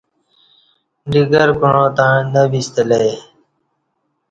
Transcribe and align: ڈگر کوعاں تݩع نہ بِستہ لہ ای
ڈگر 1.11 1.49
کوعاں 1.59 1.89
تݩع 1.97 2.17
نہ 2.33 2.41
بِستہ 2.51 2.83
لہ 2.89 2.97
ای 3.05 3.13